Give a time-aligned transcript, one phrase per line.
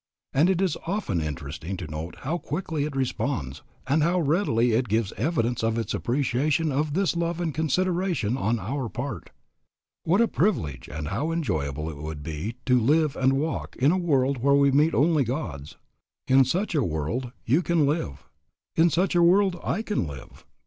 [0.33, 4.89] And it is often interesting to note how quickly it responds, and how readily it
[4.89, 9.29] gives evidence of its appreciation of this love and consideration on our part.
[10.03, 13.97] What a privilege and how enjoyable it would be to live and walk in a
[13.99, 15.77] world where we meet only Gods.
[16.27, 18.27] In such a world you can live.
[18.75, 20.47] In such a world I can live.